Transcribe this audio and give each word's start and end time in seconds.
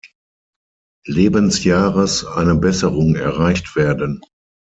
Lebensjahres 1.05 2.25
eine 2.25 2.55
Besserung 2.55 3.13
erreicht 3.15 3.75
werden. 3.75 4.19